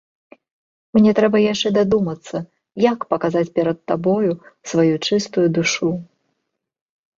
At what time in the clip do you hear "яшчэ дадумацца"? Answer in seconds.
1.53-2.37